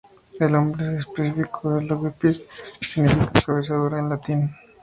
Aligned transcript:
El 0.39 0.51
nombre 0.51 0.97
específico 0.97 1.77
"E. 1.77 1.83
longiceps" 1.83 2.41
significa 2.81 3.31
"cabeza 3.45 3.75
dura" 3.75 3.99
en 3.99 4.09
latín. 4.09 4.49